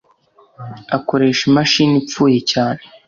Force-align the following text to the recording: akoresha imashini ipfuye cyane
akoresha 0.97 1.41
imashini 1.49 1.95
ipfuye 2.01 2.39
cyane 2.51 2.81